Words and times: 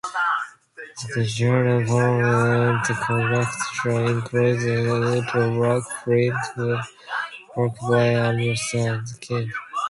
The 1.13 1.25
Galleries 1.37 1.87
permanent 1.87 2.85
collection 3.05 4.01
includes 4.17 4.63
woodblock-print 4.65 6.33
works 7.55 7.79
by 7.87 8.05
Andrew 8.07 8.55
King. 9.19 9.51